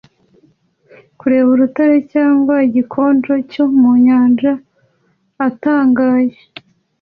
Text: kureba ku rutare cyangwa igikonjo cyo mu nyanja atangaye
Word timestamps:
kureba 1.19 1.49
ku 1.51 1.57
rutare 1.59 1.97
cyangwa 2.13 2.55
igikonjo 2.67 3.33
cyo 3.51 3.65
mu 3.79 3.91
nyanja 4.05 4.51
atangaye 5.47 6.35